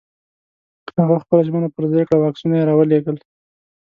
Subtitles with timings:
[0.99, 3.17] هغه خپله ژمنه پر ځای کړه او عکسونه یې را ولېږل.